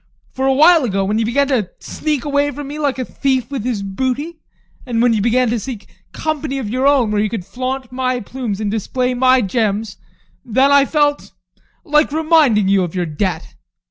For 0.31 0.47
a 0.47 0.53
while 0.55 0.83
ago, 0.83 1.05
when 1.05 1.19
you 1.19 1.25
began 1.25 1.47
to 1.49 1.69
sneak 1.77 2.25
away 2.25 2.49
from 2.49 2.67
me 2.67 2.79
like 2.79 2.97
a 2.97 3.05
thief 3.05 3.51
with 3.51 3.63
his 3.63 3.83
booty, 3.83 4.39
and 4.83 4.99
when 4.99 5.13
you 5.13 5.21
began 5.21 5.47
to 5.51 5.59
seek 5.59 5.85
company 6.11 6.57
of 6.57 6.67
your 6.67 6.87
own 6.87 7.11
where 7.11 7.21
you 7.21 7.29
could 7.29 7.45
flaunt 7.45 7.91
my 7.91 8.19
plumes 8.19 8.59
and 8.59 8.71
display 8.71 9.13
my 9.13 9.43
gems, 9.43 9.97
then 10.43 10.71
I 10.71 10.85
felt, 10.85 11.33
like 11.83 12.11
reminding 12.11 12.67
you 12.67 12.83
of 12.83 12.95
your 12.95 13.05
debt. 13.05 13.53